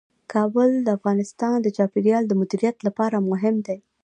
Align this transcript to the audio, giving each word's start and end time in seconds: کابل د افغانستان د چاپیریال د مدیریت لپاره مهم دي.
کابل 0.33 0.69
د 0.85 0.87
افغانستان 0.97 1.55
د 1.61 1.67
چاپیریال 1.77 2.23
د 2.27 2.33
مدیریت 2.41 2.77
لپاره 2.87 3.25
مهم 3.29 3.55
دي. 3.67 3.77